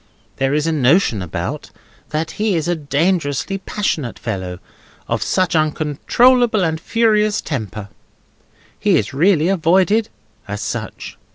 [0.37, 1.69] There is a notion about,
[2.09, 4.57] that he is a dangerously passionate fellow,
[5.07, 7.87] of an uncontrollable and furious temper:
[8.79, 10.09] he is really avoided
[10.47, 11.19] as such."